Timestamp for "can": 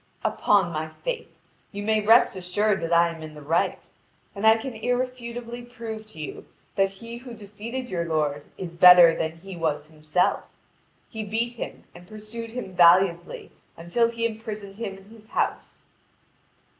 4.57-4.73